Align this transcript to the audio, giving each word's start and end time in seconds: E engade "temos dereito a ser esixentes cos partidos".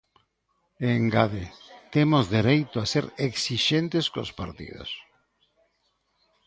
E 0.85 0.87
engade 0.99 1.45
"temos 1.93 2.25
dereito 2.37 2.75
a 2.79 2.85
ser 2.93 3.05
esixentes 3.29 4.05
cos 4.13 4.29
partidos". 4.39 4.89